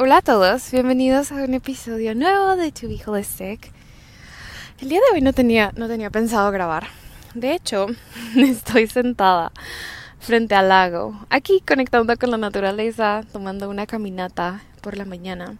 [0.00, 3.72] Hola a todos, bienvenidos a un episodio nuevo de To Be Holistic.
[4.78, 6.86] El día de hoy no tenía, no tenía pensado grabar.
[7.34, 7.88] De hecho,
[8.36, 9.50] estoy sentada
[10.20, 15.56] frente al lago, aquí conectando con la naturaleza, tomando una caminata por la mañana,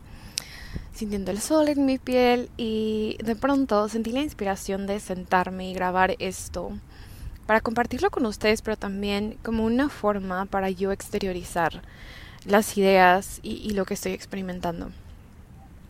[0.95, 5.75] sintiendo el sol en mi piel y de pronto sentí la inspiración de sentarme y
[5.75, 6.70] grabar esto
[7.47, 11.83] para compartirlo con ustedes, pero también como una forma para yo exteriorizar
[12.44, 14.91] las ideas y, lo que estoy experimentando.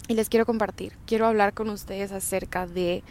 [0.08, 3.02] Y les quiero compartir, quiero hablar con ustedes acerca de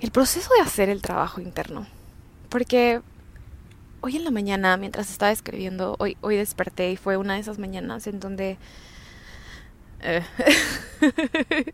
[0.00, 1.86] el proceso de hacer el trabajo interno.
[2.48, 3.00] Porque
[4.00, 7.58] hoy en la mañana, mientras estaba escribiendo, hoy, hoy desperté y fue una de esas
[7.58, 8.58] mañanas en donde...
[10.00, 10.22] Eh,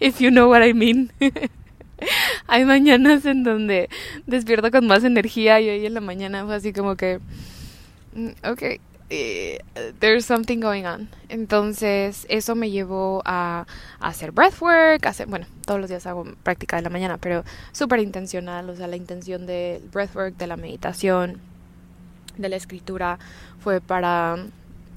[0.00, 1.12] if you know what I mean.
[2.46, 3.90] Hay mañanas en donde
[4.26, 7.20] despierto con más energía y hoy en la mañana fue así como que...
[8.14, 8.62] Mm, ok,
[9.10, 9.60] eh,
[10.00, 11.08] there's something going on.
[11.28, 13.66] Entonces, eso me llevó a,
[14.00, 18.68] hacer breathwork, hacer, bueno, todos los días hago práctica de la mañana, pero súper intencional,
[18.68, 21.40] o sea, la intención del breathwork, de la meditación,
[22.36, 23.18] de la escritura,
[23.60, 24.36] fue para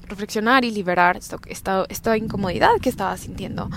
[0.08, 3.70] reflexionar y liberar esta, esta incomodidad que estaba sintiendo.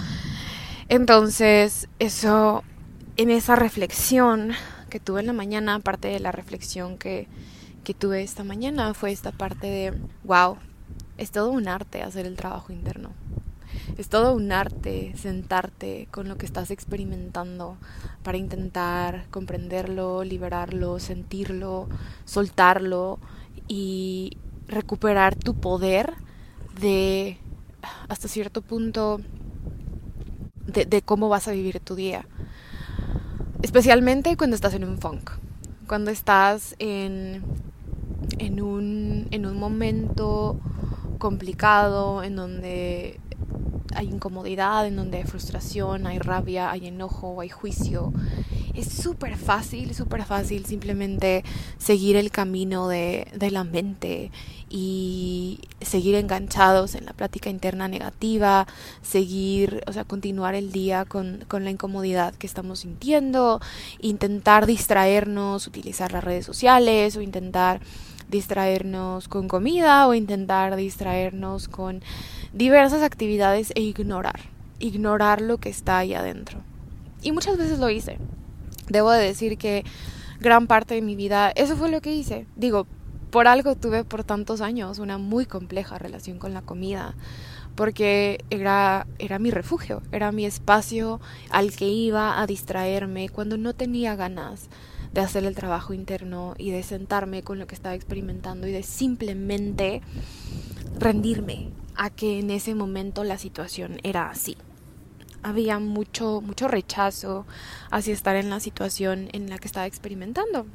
[0.90, 2.64] Entonces, eso,
[3.16, 4.52] en esa reflexión
[4.90, 7.28] que tuve en la mañana, aparte de la reflexión que
[7.86, 10.58] que tuve esta mañana fue esta parte de, wow,
[11.18, 13.12] es todo un arte hacer el trabajo interno.
[13.98, 17.78] Es todo un arte sentarte con lo que estás experimentando
[18.24, 21.88] para intentar comprenderlo, liberarlo, sentirlo,
[22.26, 23.20] soltarlo
[23.68, 26.14] y recuperar tu poder
[26.82, 27.38] de
[28.10, 29.22] hasta cierto punto
[30.66, 32.26] de, de, cómo vas a vivir tu día.
[33.62, 35.30] Especialmente cuando estás en un funk,
[35.88, 37.44] cuando estás en
[38.40, 40.60] en un, en un momento
[41.18, 43.20] complicado, en donde
[43.96, 48.14] hay incomodidad, en donde hay frustración, hay rabia, hay enojo, hay juicio.
[48.74, 51.46] Es súper fácil, súper fácil simplemente
[51.78, 54.32] seguir el camino de, de, la mente
[54.70, 58.68] y seguir enganchados en la plática interna negativa,
[59.02, 63.62] seguir, o sea, continuar el día con, con la incomodidad que estamos sintiendo,
[64.02, 67.80] intentar distraernos, utilizar las redes sociales o intentar
[68.30, 72.02] distraernos con comida o intentar distraernos con
[72.54, 74.40] diversas actividades e ignorar,
[74.80, 76.60] ignorar lo que está ahí adentro.
[77.22, 78.18] Y muchas veces lo hice.
[78.90, 79.84] Debo de decir que
[80.40, 82.46] gran parte de mi vida, eso fue lo que hice.
[82.56, 82.88] Digo,
[83.32, 87.16] por algo tuve por tantos años una muy compleja relación con la comida,
[87.76, 91.20] porque era, era mi refugio, era mi espacio
[91.50, 94.70] al que iba a distraerme cuando no tenía ganas
[95.16, 98.84] de hacer el trabajo interno y de sentarme con lo que estaba experimentando y de
[98.84, 100.02] simplemente
[101.00, 104.58] rendirme a que en ese momento la situación era así.
[105.42, 107.46] Había mucho, mucho rechazo
[107.92, 110.66] hacia estar en la situación en la que estaba experimentando.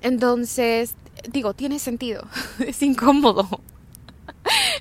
[0.00, 0.94] Entonces,
[1.30, 2.26] digo, tiene sentido,
[2.66, 3.46] es incómodo.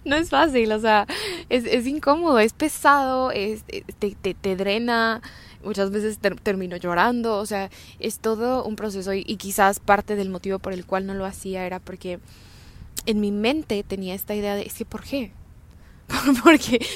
[0.06, 1.06] No es fácil, o sea,
[1.50, 3.66] es, es incómodo, es pesado, es,
[4.00, 5.22] te, te, te drena,
[5.64, 7.70] muchas veces termino llorando, o sea,
[8.00, 11.66] es todo un proceso y, quizás parte del motivo por el cual no lo hacía
[11.66, 12.20] era porque
[13.06, 15.32] en mi mente tenía esta idea de, es que, ¿por qué?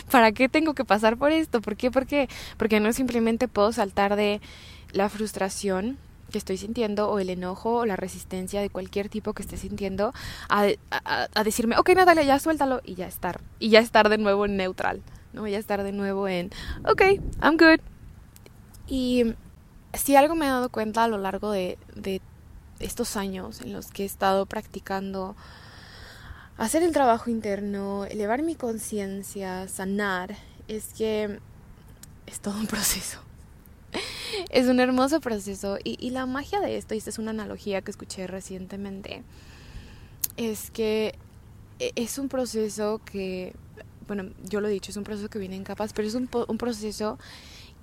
[0.10, 1.62] ¿para qué tengo que pasar por esto?
[1.62, 1.92] ¿Por qué?
[1.92, 2.30] ¿Por qué?
[2.58, 4.42] Porque no simplemente puedo saltar de
[4.94, 5.98] la frustración
[6.31, 10.13] que estoy sintiendo o el enojo o la resistencia de cualquier tipo que esté sintiendo
[10.50, 13.42] a, a, a decirme, ok, Natalia, ya suéltalo y ya estar.
[13.60, 15.02] Y ya estar de nuevo en neutral,
[15.34, 15.48] ¿no?
[15.48, 16.50] Ya estar de nuevo en,
[16.86, 17.02] ok,
[17.42, 17.81] I'm good,
[18.91, 19.23] y
[19.93, 21.77] si algo me he dado cuenta a lo largo de,
[22.79, 25.33] estos años en los que he estado practicando
[26.57, 30.35] hacer el trabajo interno, elevar mi conciencia, sanar,
[30.67, 31.39] es que
[32.27, 33.19] es todo un proceso.
[34.49, 37.81] es un hermoso proceso y, y, la magia de esto, y esta es una analogía
[37.81, 39.23] que escuché recientemente,
[40.35, 41.15] es que
[41.79, 43.53] e, es un proceso que,
[44.07, 46.29] bueno, yo lo he dicho, es un proceso que viene en capas, pero es un,
[46.47, 47.17] un proceso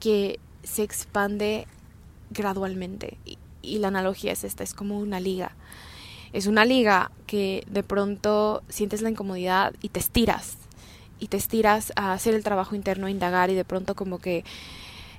[0.00, 0.38] que
[0.68, 1.66] se expande
[2.30, 3.18] gradualmente.
[3.24, 3.38] Y,
[3.78, 5.52] la analogía es esta, es como una liga.
[6.32, 10.56] Es una liga que de pronto sientes la incomodidad y te estiras.
[11.18, 14.44] Y te estiras a hacer el trabajo interno, a indagar y de pronto como que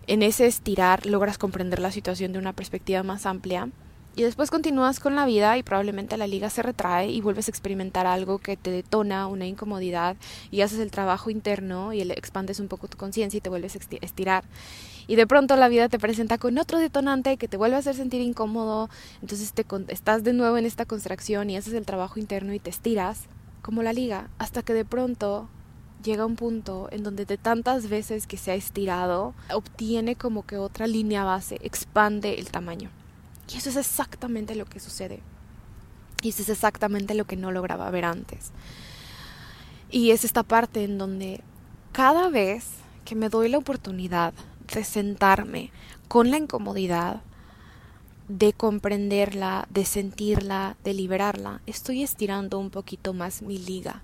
[0.08, 3.70] en ese estirar logras comprender la situación de una perspectiva más amplia.
[4.16, 7.52] Y después continúas con la vida y probablemente la liga se retrae y vuelves a
[7.52, 10.18] experimentar algo que te detona una incomodidad
[10.52, 13.80] y haces el trabajo interno y expandes un poco tu conciencia y te vuelves a
[14.02, 14.44] estirar
[15.10, 17.96] y de pronto la vida te presenta con otro detonante que te vuelve a hacer
[17.96, 18.92] sentir incómodo,
[19.24, 22.70] entonces te estás de nuevo en esta contracción y haces el trabajo interno y te
[22.70, 23.24] estiras
[23.64, 25.50] como la liga, hasta que de pronto
[26.04, 30.58] llega un punto en donde de tantas veces que se ha estirado, obtiene como que
[30.58, 32.92] otra línea base, expande el tamaño.
[33.52, 35.22] Y eso es exactamente lo que sucede.
[36.22, 38.52] Y eso es exactamente lo que no lograba ver antes.
[39.90, 41.42] Y es esta parte en donde
[41.92, 42.66] cada vez
[43.06, 44.34] que me doy la oportunidad
[44.74, 45.72] de sentarme
[46.08, 47.22] con la incomodidad,
[48.28, 54.04] de comprenderla, de sentirla, de liberarla, estoy estirando un poquito más mi liga.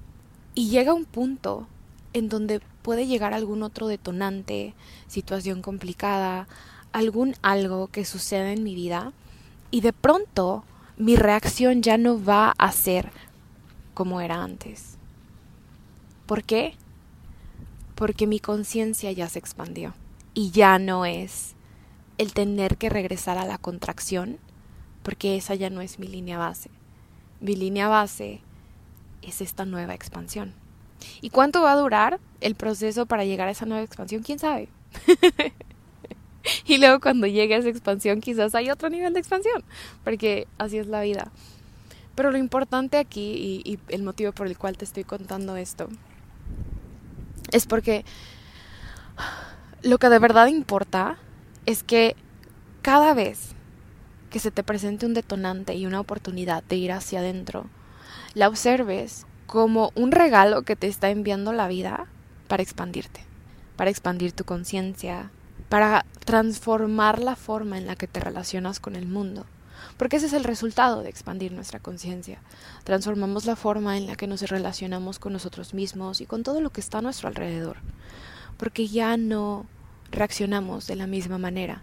[0.55, 1.67] Y llega un punto
[2.13, 4.73] en donde puede llegar algún otro detonante,
[5.07, 6.47] situación complicada,
[6.93, 9.13] algún algo que suceda en mi vida
[9.75, 10.63] y de pronto
[10.95, 13.11] mi reacción ya no va a ser
[13.93, 14.95] como era antes.
[16.25, 16.75] ¿Por qué?
[17.93, 19.93] Porque mi conciencia ya se expandió
[20.33, 21.55] y ya no es
[22.17, 24.37] el tener que regresar a la contracción,
[25.03, 26.69] porque esa ya no es mi línea base.
[27.41, 28.39] Mi línea base
[29.21, 30.53] es esta nueva expansión.
[31.19, 34.23] ¿Y cuánto va a durar el proceso para llegar a esa nueva expansión?
[34.23, 34.69] ¿Quién sabe?
[36.67, 39.63] y luego cuando llegue a esa expansión quizás hay otro nivel de expansión,
[40.03, 41.31] porque así es la vida.
[42.15, 45.89] Pero lo importante aquí y, y el motivo por el cual te estoy contando esto
[47.51, 48.05] es porque
[49.81, 51.17] lo que de verdad importa
[51.65, 52.15] es que
[52.81, 53.51] cada vez
[54.29, 57.67] que se te presente un detonante y una oportunidad de ir hacia adentro,
[58.33, 62.07] la observes como un regalo que te está enviando la vida
[62.47, 63.21] para expandirte,
[63.77, 65.31] para expandir tu conciencia,
[65.75, 69.45] para transformar la forma en la que te relacionas con el mundo.
[69.97, 72.39] Porque ese es el resultado de expandir nuestra conciencia.
[72.85, 76.69] Transformamos la forma en la que nos relacionamos con nosotros mismos y con todo lo
[76.69, 77.75] que está a nuestro alrededor.
[78.55, 79.65] Porque ya no
[80.11, 81.81] reaccionamos de la misma manera.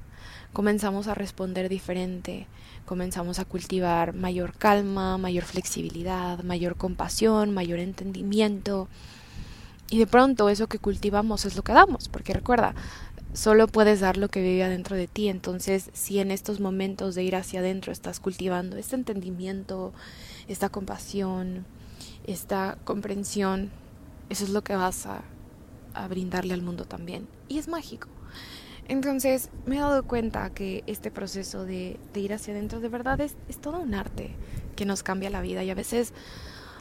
[0.54, 2.46] Comenzamos a responder diferente,
[2.86, 8.88] comenzamos a cultivar mayor calma, mayor flexibilidad, mayor compasión, mayor entendimiento.
[9.90, 12.74] Y de pronto eso que cultivamos es lo que damos, porque recuerda,
[13.32, 15.28] solo puedes dar lo que vive adentro de ti.
[15.28, 19.92] Entonces, si en estos momentos de ir hacia adentro estás cultivando este entendimiento,
[20.48, 21.64] esta compasión,
[22.26, 23.70] esta comprensión,
[24.28, 25.22] eso es lo que vas a,
[25.94, 27.28] a brindarle al mundo también.
[27.48, 28.08] Y es mágico.
[28.88, 33.36] Entonces me he dado cuenta que este proceso de, ir hacia adentro de verdad es,
[33.60, 34.34] todo un arte
[34.76, 36.12] que nos cambia la vida y a veces,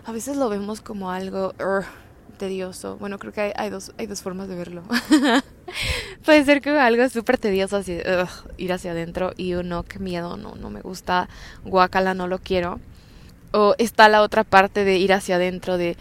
[0.06, 1.54] a veces lo vemos como algo
[2.38, 2.98] tedioso.
[2.98, 4.84] Bueno, creo que hay, dos, hay dos formas de verlo.
[6.26, 7.98] Puede ser que algo súper tedioso así,
[8.58, 11.30] ir hacia adentro y uno, qué miedo, no, no me gusta,
[11.64, 12.80] guacala, no lo quiero.
[13.54, 15.98] O está la otra parte de ir hacia adentro de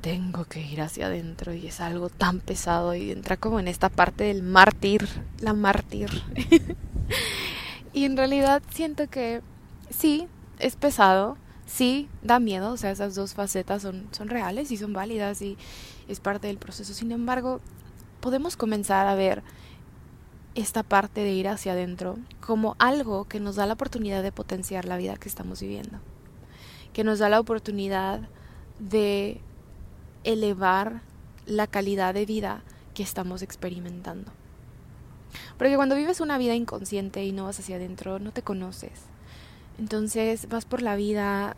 [0.00, 3.88] tengo que ir hacia adentro y es algo tan pesado y entra como en esta
[3.88, 5.06] parte del mártir,
[5.40, 6.10] la mártir.
[7.92, 9.42] y en realidad siento que
[9.90, 10.26] sí,
[10.58, 14.92] es pesado, sí, da miedo, o sea, esas dos facetas son, son reales y son
[14.92, 15.58] válidas y
[16.08, 16.94] es parte del proceso.
[16.94, 17.60] Sin embargo,
[18.20, 19.42] podemos comenzar a ver
[20.54, 24.84] esta parte de ir hacia adentro como algo que nos da la oportunidad de potenciar
[24.84, 25.98] la vida que estamos viviendo,
[26.92, 28.28] que nos da la oportunidad
[28.78, 29.40] de
[30.24, 31.02] elevar
[31.46, 32.62] la calidad de vida
[32.94, 34.32] que estamos experimentando.
[35.58, 38.92] Porque cuando vives una vida inconsciente y no vas hacia adentro, no te conoces.
[39.78, 41.56] Entonces vas por la vida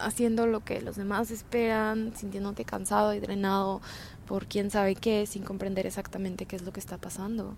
[0.00, 3.80] haciendo lo que los demás esperan, sintiéndote cansado y drenado
[4.26, 7.56] por quién sabe qué, sin comprender exactamente qué es lo que está pasando.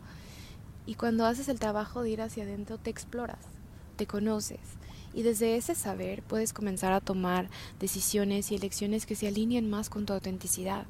[0.87, 3.45] Y cuando haces el trabajo de ir hacia adentro, te exploras,
[3.97, 4.61] te conoces
[5.13, 9.91] y desde ese saber puedes comenzar a tomar decisiones y elecciones que se alineen más
[9.91, 10.87] con tu autenticidad.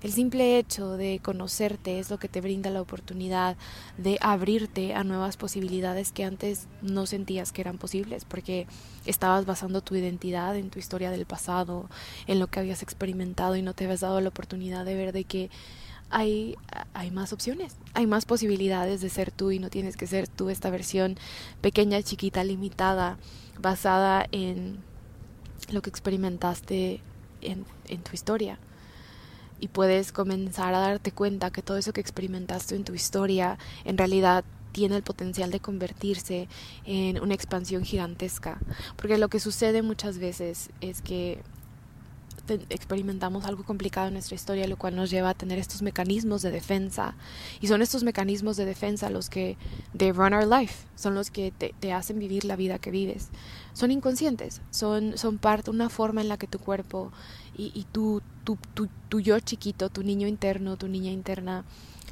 [0.00, 3.56] El simple hecho de conocerte es lo que te brinda la oportunidad
[3.96, 8.68] de abrirte a nuevas posibilidades que antes no sentías que eran posibles, porque
[9.06, 11.88] estabas basando tu identidad en tu historia del pasado,
[12.28, 15.24] en lo que habías experimentado y no te habías dado la oportunidad de ver de
[15.24, 15.50] que
[16.10, 16.56] hay,
[16.94, 20.48] hay más opciones, hay más posibilidades de ser tú y no tienes que ser tú
[20.48, 21.18] esta versión
[21.60, 23.18] pequeña, chiquita, limitada,
[23.60, 24.78] basada en
[25.70, 27.00] lo que experimentaste
[27.42, 28.60] en, en tu historia
[29.60, 33.98] y puedes comenzar a darte cuenta que todo eso que experimentaste en tu historia en
[33.98, 36.48] realidad tiene el potencial de convertirse
[36.84, 38.58] en una expansión gigantesca.
[38.96, 41.42] Porque lo que sucede muchas veces es que
[42.70, 46.50] experimentamos algo complicado en nuestra historia, lo cual nos lleva a tener estos mecanismos de
[46.50, 47.14] defensa.
[47.60, 49.56] Y son estos mecanismos de defensa los que
[49.96, 53.28] they run our life, son los que te, hacen vivir la vida que vives.
[53.72, 57.12] Son inconscientes, son, son parte, una forma en la que tu cuerpo
[57.58, 58.56] y, y tu, tu,
[59.08, 61.64] tu, yo chiquito, tu niño interno, tu niña interna,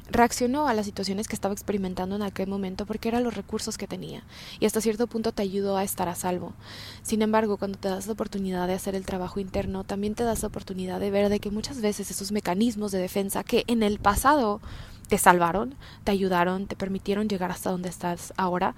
[0.09, 3.87] reaccionó a las situaciones que estaba experimentando en aquel momento porque eran los recursos que
[3.87, 4.23] tenía
[4.59, 6.53] y hasta cierto punto te ayudó a estar a salvo.
[7.01, 10.43] Sin embargo, cuando te das la oportunidad de hacer el trabajo interno, también te das
[10.43, 13.99] la oportunidad de ver de que muchas veces esos mecanismos de defensa que en el
[13.99, 14.61] pasado
[15.07, 18.75] te salvaron, te ayudaron, te permitieron llegar hasta donde estás ahora,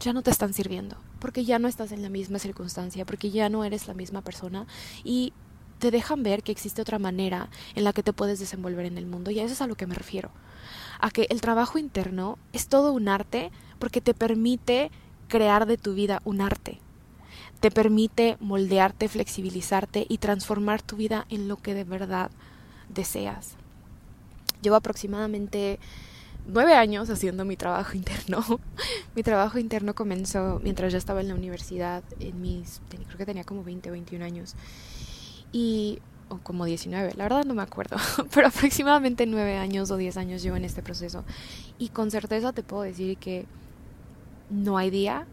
[0.00, 3.48] ya no te están sirviendo, porque ya no estás en la misma circunstancia, porque ya
[3.48, 4.66] no eres la misma persona
[5.04, 5.32] y
[5.84, 9.04] te dejan ver que existe otra manera en la que te puedes desenvolver en el
[9.04, 10.30] mundo y a eso es a lo que me refiero
[10.98, 14.90] a que el trabajo interno es todo un arte porque te permite
[15.28, 16.78] crear de tu vida un arte.
[17.60, 22.30] Te permite moldearte, flexibilizarte y transformar tu vida en lo que de verdad
[22.88, 23.56] deseas.
[24.62, 25.78] Llevo aproximadamente
[26.46, 28.42] nueve años haciendo mi trabajo interno.
[29.14, 33.44] mi trabajo interno comenzó mientras yo estaba en la universidad, en mis, creo que tenía
[33.44, 34.56] como 20 o 21 años.
[35.54, 37.96] Y o como 19, la verdad no me acuerdo,
[38.34, 41.22] pero aproximadamente 9 años o 10 años llevo en este proceso
[41.78, 43.46] y con certeza te puedo decir que
[44.50, 45.28] no hay día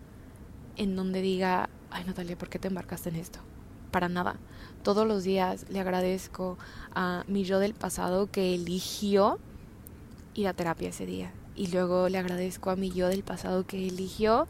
[0.77, 3.39] en donde diga, ay Natalia, ¿por qué te embarcaste en esto?
[3.89, 4.35] Para nada.
[4.83, 6.59] Todos los días le agradezco
[6.93, 9.39] a mi yo del pasado que eligió
[10.35, 11.31] ir a terapia ese día.
[11.55, 14.47] Y luego le agradezco a mi yo del pasado que eligió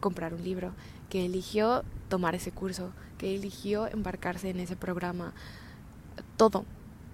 [0.00, 0.72] comprar un libro,
[1.08, 5.34] que eligió tomar ese curso, que eligió embarcarse en ese programa.
[6.36, 6.64] Todo,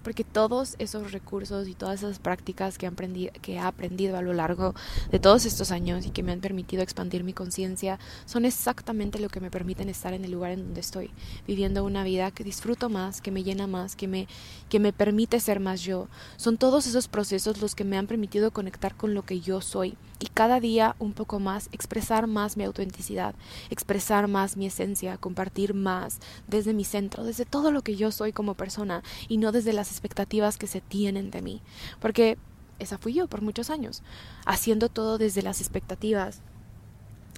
[0.05, 4.33] porque todos esos recursos y todas esas prácticas que, aprendí, que he aprendido a lo
[4.35, 4.75] largo
[5.11, 9.29] de todos estos años y que me han permitido expandir mi conciencia son exactamente lo
[9.29, 11.11] que me permiten estar en el lugar en donde estoy,
[11.47, 14.29] viviendo una vida que disfruto más, que me llena más, que me,
[14.69, 16.09] que me permite ser más yo.
[16.37, 19.97] Son todos esos procesos los que me han permitido conectar con lo que yo soy
[20.21, 23.35] y cada día un poco más expresar más mi autenticidad,
[23.71, 28.33] expresar más mi esencia, compartir más desde mi centro, desde todo lo que yo soy
[28.33, 31.63] como persona y no desde las expectativas que se tienen de mí,
[32.01, 32.39] porque
[32.79, 34.03] esa fui yo por muchos años,
[34.47, 36.41] haciendo todo desde las expectativas,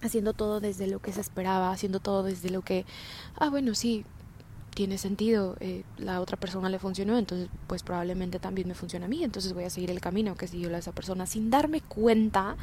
[0.02, 2.84] haciendo todo desde lo que se esperaba, haciendo todo desde lo que,
[3.36, 4.04] ah, bueno, sí,
[4.74, 9.08] tiene sentido, eh, la otra persona le funcionó, entonces pues probablemente también me funciona a
[9.08, 12.56] mí, entonces voy a seguir el camino que siguió esa persona sin darme cuenta,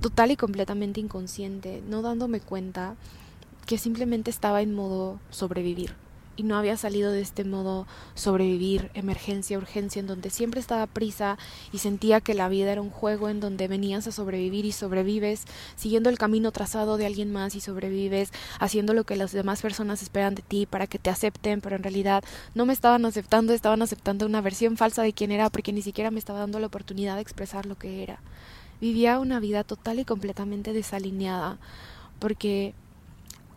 [0.00, 2.96] total y completamente inconsciente, no dándome cuenta
[3.66, 5.94] que simplemente estaba en modo sobrevivir
[6.40, 11.36] y no había salido de este modo sobrevivir, emergencia, urgencia, en donde siempre estaba prisa
[11.70, 15.44] y sentía que la vida era un juego en donde venías a sobrevivir y sobrevives,
[15.76, 20.00] siguiendo el camino trazado de alguien más y sobrevives, haciendo lo que las demás personas
[20.00, 23.82] esperan de ti para que te acepten, pero en realidad no me estaban aceptando, estaban
[23.82, 27.16] aceptando una versión falsa de quién era porque ni siquiera me estaba dando la oportunidad
[27.16, 28.18] de expresar lo que era.
[28.80, 31.58] Vivía una vida total y completamente desalineada
[32.18, 32.72] porque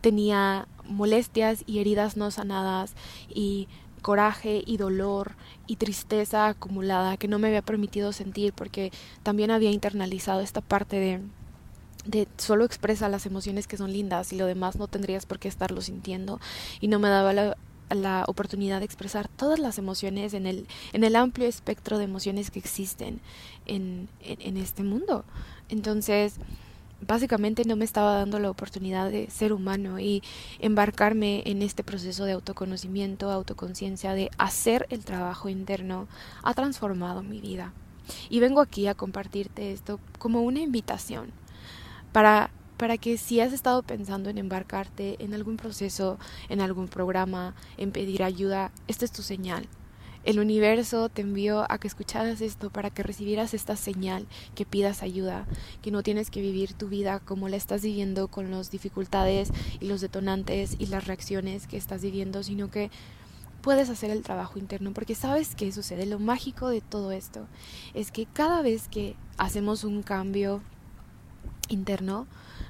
[0.03, 2.93] tenía molestias y heridas no sanadas
[3.29, 3.69] y
[4.01, 8.91] coraje y dolor y tristeza acumulada que no me había permitido sentir porque
[9.23, 11.21] también había internalizado esta parte de
[12.05, 15.47] de solo expresa las emociones que son lindas y lo demás no tendrías por qué
[15.47, 16.41] estarlo sintiendo
[16.81, 17.55] y no me daba la,
[17.91, 22.51] la oportunidad de expresar todas las emociones en el, en el amplio espectro de emociones
[22.51, 23.21] que existen
[23.65, 25.23] en, en este mundo.
[25.69, 26.35] Entonces,
[27.05, 30.23] básicamente no me estaba dando la oportunidad de ser humano y
[30.59, 36.07] embarcarme en este proceso de autoconocimiento, autoconciencia, de hacer el trabajo interno,
[36.43, 37.73] ha transformado mi vida.
[38.29, 41.31] Y vengo aquí a compartirte esto como una invitación
[42.11, 46.19] para, para que si has estado pensando en embarcarte en algún proceso,
[46.49, 49.67] en algún programa, en pedir ayuda, esta es tu señal
[50.23, 54.25] el universo te envió a que escucharas esto para que recibieras esta señal,
[54.55, 55.45] que pidas ayuda,
[55.81, 59.87] que no tienes que vivir tu vida como la estás viviendo con las dificultades y
[59.87, 62.89] los detonantes y las reacciones que estás viviendo, sino que
[63.61, 66.05] puedes hacer el trabajo interno, porque sabes qué sucede.
[66.05, 67.47] Lo mágico de todo esto
[67.93, 70.61] es que cada vez que hacemos un cambio
[71.69, 72.27] interno,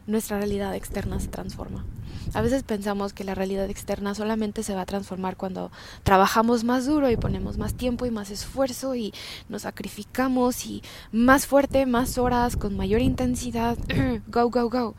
[0.07, 1.85] nuestra realidad externa se transforma.
[2.33, 5.71] A veces pensamos que la realidad externa solamente se va a transformar cuando
[6.03, 9.13] trabajamos más duro y ponemos más tiempo y más esfuerzo y
[9.49, 10.81] nos sacrificamos y
[11.11, 13.77] más fuerte, más horas, con mayor intensidad.
[14.27, 14.95] go, go, go.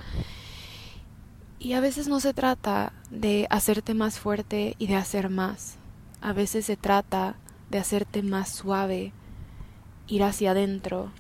[1.59, 5.77] Y a veces no se trata de hacerte más fuerte y de hacer más.
[6.21, 7.37] A veces se trata
[7.71, 9.13] de hacerte más suave,
[10.07, 11.11] ir hacia adentro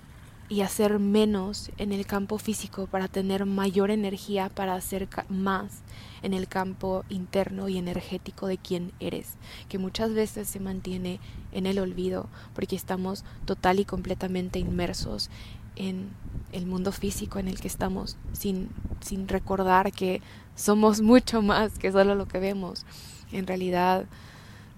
[0.48, 5.80] y hacer menos en el campo físico para tener mayor energía para hacer más
[6.22, 9.34] en el campo interno y energético de quien eres,
[9.68, 11.20] que muchas veces se mantiene
[11.52, 15.30] en el olvido porque estamos total y completamente inmersos
[15.76, 16.10] en
[16.52, 18.68] el mundo físico en el que estamos sin,
[19.00, 20.22] sin recordar que
[20.54, 22.86] somos mucho más que solo lo que vemos.
[23.32, 24.06] En realidad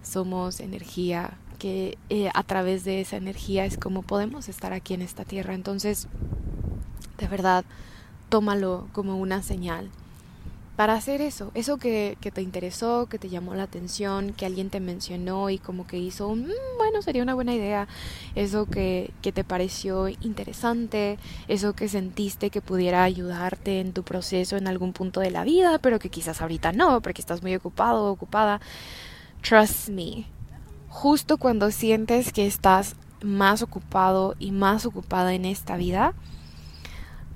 [0.03, 5.03] somos energía, que eh, a través de esa energía es como podemos estar aquí en
[5.03, 5.55] esta tierra.
[5.55, 6.09] Entonces,
[7.19, 7.65] de verdad,
[8.29, 9.91] tómalo como una señal
[10.77, 14.79] para hacer eso, eso que, te interesó, que te llamó la atención, que alguien te
[14.79, 17.89] mencionó y como que hizo, mm, bueno, sería una buena idea,
[18.35, 24.59] eso que, que te pareció interesante, eso que sentiste que pudiera ayudarte en tu proceso
[24.59, 28.05] en algún punto de la vida, pero que quizás ahorita no, porque estás muy ocupado
[28.05, 28.61] o ocupada.
[29.43, 30.27] Trust me,
[30.89, 36.15] justo cuando sientes que estás más ocupado y más ocupada en esta vida,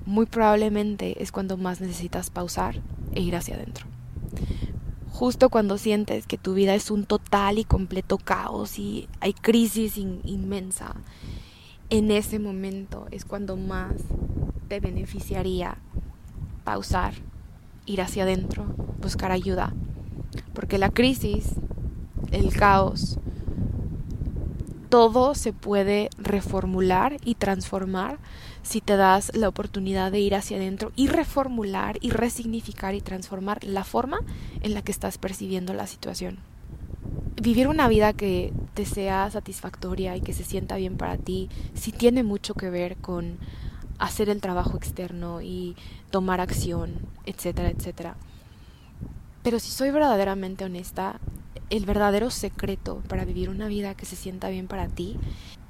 [0.05, 2.81] muy probablemente es cuando más necesitas pausar
[3.13, 3.85] e ir hacia adentro.
[5.11, 9.97] Justo cuando sientes que tu vida es un total y completo caos y hay crisis
[9.97, 10.95] inmensa,
[11.89, 13.93] en ese momento es cuando más
[14.69, 15.77] te beneficiaría
[16.63, 17.13] pausar,
[17.85, 18.65] ir hacia adentro,
[19.01, 19.73] buscar ayuda.
[20.53, 21.55] Porque la crisis,
[22.31, 23.19] el caos,
[24.91, 28.19] todo se puede reformular y transformar
[28.61, 33.63] si te das la oportunidad de ir hacia adentro y reformular y resignificar y transformar
[33.63, 34.19] la forma
[34.59, 36.39] en la que estás percibiendo la situación.
[37.41, 41.93] Vivir una vida que te sea satisfactoria y que se sienta bien para ti, sí
[41.93, 43.37] tiene mucho que ver con
[43.97, 45.77] hacer el trabajo externo y
[46.09, 48.17] tomar acción, etcétera, etcétera.
[49.41, 51.21] Pero si soy verdaderamente honesta,
[51.71, 55.17] el verdadero secreto para vivir una vida que se sienta bien para ti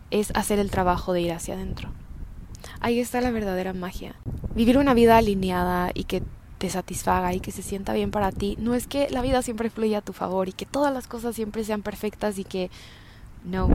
[0.10, 1.90] es hacer el trabajo de ir hacia adentro.
[2.82, 4.16] Ahí está la verdadera magia.
[4.56, 6.24] Vivir una vida alineada y que
[6.58, 9.70] te satisfaga y que se sienta bien para ti, no es que la vida siempre
[9.70, 12.70] fluya a tu favor y que todas las cosas siempre sean perfectas y que
[13.46, 13.70] no.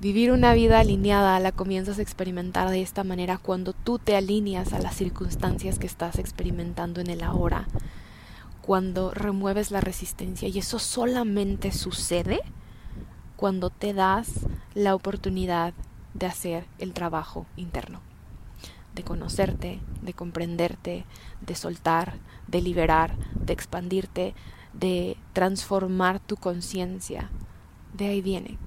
[0.00, 4.72] Vivir una vida alineada la comienzas a experimentar de esta manera cuando tú te alineas
[4.74, 7.66] a las circunstancias que estás experimentando en el ahora
[8.66, 12.40] cuando remueves la resistencia y eso solamente sucede
[13.36, 14.40] cuando te das
[14.74, 15.72] la oportunidad
[16.14, 18.00] de hacer el trabajo interno,
[18.96, 21.04] de conocerte, de comprenderte,
[21.42, 22.14] de soltar,
[22.48, 24.34] de liberar, de expandirte,
[24.72, 27.30] de transformar tu conciencia.
[27.96, 28.58] De ahí viene.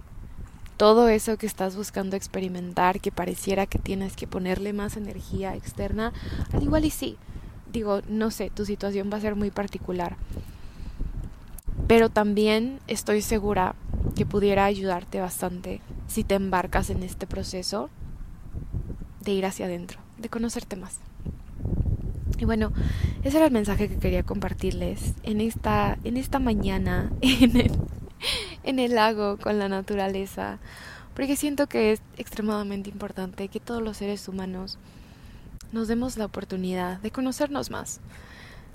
[0.77, 6.13] Todo eso que estás buscando experimentar, que pareciera que tienes que ponerle más energía externa,
[6.53, 7.17] al igual y sí,
[7.71, 10.17] digo, no sé, tu situación va a ser muy particular.
[11.87, 13.75] Pero también estoy segura
[14.15, 17.89] que pudiera ayudarte bastante si te embarcas en este proceso
[19.21, 20.99] de ir hacia adentro, de conocerte más.
[22.37, 22.71] Y bueno,
[23.23, 27.71] ese era el mensaje que quería compartirles en esta, en esta mañana en el,
[28.63, 30.59] en el lago con la naturaleza,
[31.15, 34.77] porque siento que es extremadamente importante que todos los seres humanos
[35.71, 37.99] nos demos la oportunidad de conocernos más.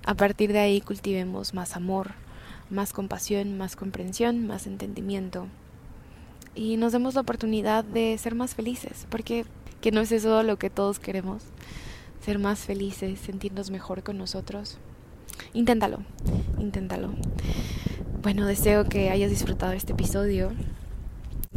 [0.05, 2.13] A partir de ahí cultivemos más amor,
[2.71, 5.47] más compasión, más comprensión, más entendimiento.
[6.55, 9.45] Y nos demos la oportunidad de ser más felices, porque
[9.81, 11.43] que no es eso lo que todos queremos.
[12.25, 14.79] Ser más felices, sentirnos mejor con nosotros.
[15.53, 15.99] Inténtalo,
[16.59, 17.11] inténtalo.
[18.23, 20.53] Bueno, deseo que hayas disfrutado este episodio.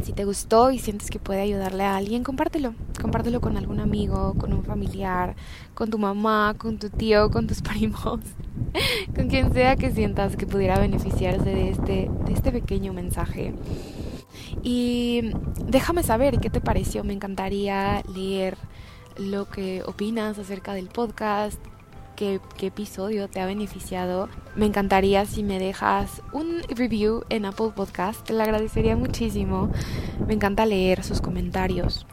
[0.02, 2.74] Si te gustó y sientes que puede ayudarle a alguien, compártelo.
[3.00, 5.36] Compártelo con algún amigo, con un familiar,
[5.74, 8.20] con tu mamá, con tu tío, con tus primos,
[9.14, 13.54] con quien sea que sientas que pudiera beneficiarse de este, de este pequeño mensaje.
[14.62, 15.32] Y
[15.66, 17.04] déjame saber qué te pareció.
[17.04, 18.56] Me encantaría leer
[19.16, 21.60] lo que opinas acerca del podcast,
[22.16, 24.28] qué, episodio te ha beneficiado.
[24.56, 29.70] Me encantaría si me dejas un review en Apple Podcast, te lo agradecería muchísimo.
[30.26, 32.06] Me encanta leer sus comentarios.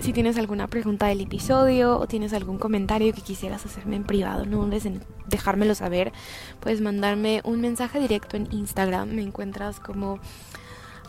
[0.00, 4.46] Si tienes alguna pregunta del episodio o tienes algún comentario que quisieras hacerme en privado,
[4.46, 6.12] no dudes en dejármelo saber.
[6.60, 9.10] Puedes mandarme un mensaje directo en Instagram.
[9.10, 10.20] Me encuentras como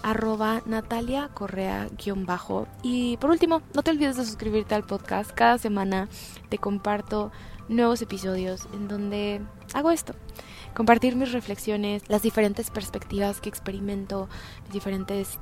[0.03, 1.87] arroba Natalia Correa
[2.25, 2.67] bajo.
[2.83, 5.31] Y por último, no te olvides de suscribirte al podcast.
[5.31, 6.09] Cada semana
[6.49, 7.31] te comparto
[7.69, 9.41] nuevos episodios en donde
[9.73, 10.13] hago esto.
[10.75, 14.29] Compartir mis reflexiones, las diferentes perspectivas que experimento,
[14.71, 15.39] diferentes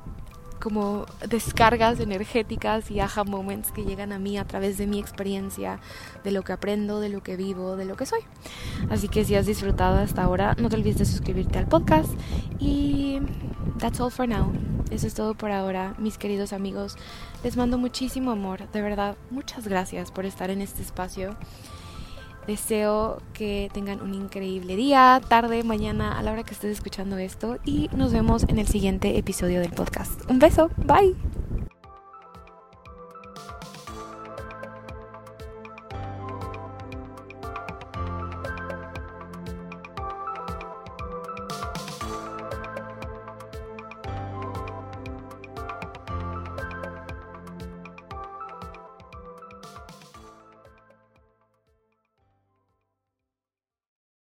[0.60, 5.80] como descargas energéticas y aha moments que llegan a mí a través de mi experiencia,
[6.22, 8.20] de lo que aprendo, de lo que vivo, de lo que soy.
[8.90, 12.10] Así que si has disfrutado hasta ahora, no te olvides de suscribirte al podcast
[12.58, 13.20] y
[13.78, 14.52] that's all for now.
[14.90, 16.96] Eso es todo por ahora, mis queridos amigos.
[17.42, 21.36] Les mando muchísimo amor, de verdad, muchas gracias por estar en este espacio.
[22.46, 27.58] Deseo que tengan un increíble día, tarde, mañana, a la hora que estés escuchando esto
[27.64, 30.28] y nos vemos en el siguiente episodio del podcast.
[30.30, 31.14] Un beso, bye.